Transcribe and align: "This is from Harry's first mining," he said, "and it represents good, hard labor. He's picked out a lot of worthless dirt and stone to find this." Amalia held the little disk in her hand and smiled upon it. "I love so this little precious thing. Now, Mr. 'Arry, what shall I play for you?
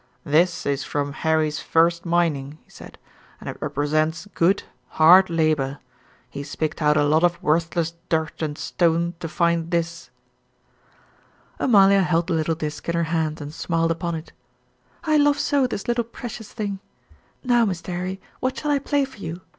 "This 0.25 0.65
is 0.65 0.83
from 0.83 1.13
Harry's 1.13 1.59
first 1.59 2.07
mining," 2.07 2.57
he 2.65 2.71
said, 2.71 2.97
"and 3.39 3.47
it 3.47 3.55
represents 3.61 4.27
good, 4.33 4.63
hard 4.97 5.29
labor. 5.29 5.77
He's 6.27 6.55
picked 6.55 6.81
out 6.81 6.97
a 6.97 7.03
lot 7.03 7.23
of 7.23 7.39
worthless 7.43 7.93
dirt 8.09 8.41
and 8.41 8.57
stone 8.57 9.13
to 9.19 9.27
find 9.27 9.69
this." 9.69 10.09
Amalia 11.59 12.01
held 12.01 12.25
the 12.25 12.33
little 12.33 12.55
disk 12.55 12.89
in 12.89 12.95
her 12.95 13.03
hand 13.13 13.39
and 13.41 13.53
smiled 13.53 13.91
upon 13.91 14.15
it. 14.15 14.31
"I 15.03 15.17
love 15.17 15.37
so 15.37 15.67
this 15.67 15.87
little 15.87 16.03
precious 16.03 16.51
thing. 16.51 16.79
Now, 17.43 17.63
Mr. 17.67 17.89
'Arry, 17.89 18.19
what 18.39 18.57
shall 18.57 18.71
I 18.71 18.79
play 18.79 19.05
for 19.05 19.19
you? 19.19 19.41